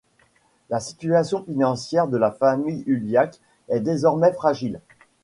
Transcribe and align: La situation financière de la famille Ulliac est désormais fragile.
La 0.71 0.79
situation 0.79 1.43
financière 1.43 2.07
de 2.07 2.17
la 2.17 2.31
famille 2.31 2.83
Ulliac 2.87 3.39
est 3.69 3.81
désormais 3.81 4.33
fragile. 4.33 4.81